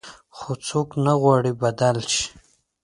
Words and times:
خو 0.37 0.51
څوک 0.67 0.87
نه 1.05 1.13
غواړي 1.21 1.51
بدل 1.63 1.97
شي. 2.13 2.25